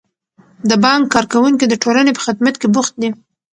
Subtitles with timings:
[0.69, 3.09] د بانک کارکوونکي د ټولنې په خدمت کې بوخت دي.